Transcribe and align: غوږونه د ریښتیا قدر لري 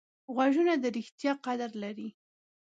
غوږونه 0.35 0.73
د 0.77 0.85
ریښتیا 0.95 1.31
قدر 1.45 1.69
لري 1.83 2.09